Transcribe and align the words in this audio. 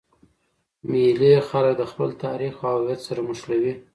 مېلې 0.89 1.33
خلک 1.49 1.73
د 1.77 1.83
خپل 1.91 2.09
تاریخ 2.25 2.55
او 2.67 2.75
هویت 2.79 3.01
سره 3.07 3.19
مښلوي. 3.29 3.73